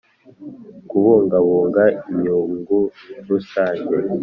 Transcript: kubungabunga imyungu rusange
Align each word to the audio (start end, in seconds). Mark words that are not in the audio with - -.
kubungabunga 0.89 1.83
imyungu 2.11 2.77
rusange 3.27 3.95